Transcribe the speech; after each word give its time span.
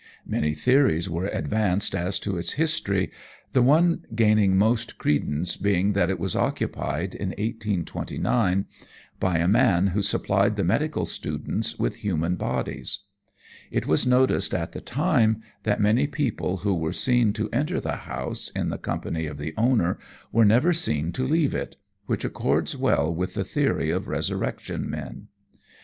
Many 0.25 0.55
theories 0.55 1.11
were 1.11 1.27
advanced 1.27 1.93
as 1.93 2.17
to 2.21 2.35
its 2.35 2.53
history, 2.53 3.11
the 3.51 3.61
one 3.61 4.03
gaining 4.15 4.57
most 4.57 4.97
credence 4.97 5.55
being 5.55 5.93
that 5.93 6.09
it 6.09 6.17
was 6.17 6.35
occupied, 6.35 7.13
in 7.13 7.29
1829, 7.29 8.65
by 9.19 9.37
a 9.37 9.47
man 9.47 9.87
who 9.89 10.01
supplied 10.01 10.55
the 10.55 10.63
medical 10.63 11.05
students 11.05 11.77
with 11.77 11.97
human 11.97 12.35
bodies. 12.35 13.01
It 13.69 13.85
was 13.85 14.07
noticed 14.07 14.55
at 14.55 14.71
the 14.71 14.81
time 14.81 15.43
that 15.65 15.79
many 15.79 16.07
people 16.07 16.57
who 16.57 16.73
were 16.73 16.93
seen 16.93 17.31
to 17.33 17.47
enter 17.53 17.79
the 17.79 17.97
house 17.97 18.49
in 18.55 18.69
the 18.71 18.79
company 18.79 19.27
of 19.27 19.37
the 19.37 19.53
owner 19.55 19.99
were 20.31 20.45
never 20.45 20.73
seen 20.73 21.11
to 21.11 21.27
leave 21.27 21.53
it, 21.53 21.75
which 22.07 22.25
accords 22.25 22.75
well 22.75 23.13
with 23.13 23.35
the 23.35 23.43
theory 23.45 23.91
of 23.91 24.07
resurrection 24.07 24.89
men. 24.89 25.27